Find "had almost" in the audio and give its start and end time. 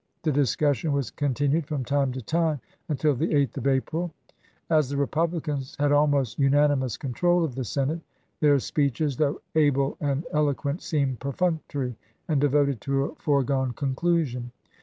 5.79-6.39